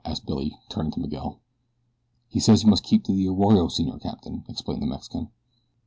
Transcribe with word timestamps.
asked 0.03 0.25
Billy, 0.25 0.57
turning 0.67 0.91
to 0.91 0.99
Miguel. 0.99 1.37
"He 2.27 2.39
says 2.39 2.63
you 2.63 2.69
must 2.71 2.81
keep 2.81 3.03
to 3.03 3.11
the 3.11 3.27
arroyo, 3.27 3.67
Senor 3.67 3.99
Capitan," 3.99 4.43
explained 4.49 4.81
the 4.81 4.87
Mexican. 4.87 5.29